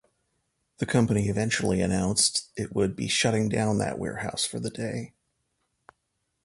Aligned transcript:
The 0.79 0.87
company 0.87 1.29
eventually 1.29 1.79
announced 1.79 2.49
it 2.57 2.73
would 2.73 2.95
be 2.95 3.07
shutting 3.07 3.49
down 3.49 3.77
that 3.77 3.99
warehouse 3.99 4.43
for 4.47 4.59
the 4.59 4.71
day. 4.71 5.13